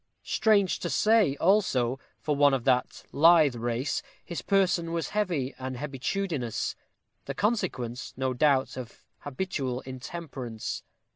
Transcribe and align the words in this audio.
Strange 0.23 0.79
to 0.79 0.89
say, 0.89 1.35
also, 1.35 1.99
for 2.19 2.35
one 2.35 2.55
of 2.55 2.63
that 2.63 3.03
lithe 3.11 3.53
race, 3.53 4.01
his 4.25 4.41
person 4.41 4.91
was 4.93 5.09
heavy 5.09 5.53
and 5.59 5.77
hebetudinous; 5.77 6.73
the 7.25 7.35
consequence, 7.35 8.11
no 8.17 8.33
doubt, 8.33 8.77
of 8.77 9.03
habitual 9.19 9.81
intemperance. 9.81 10.81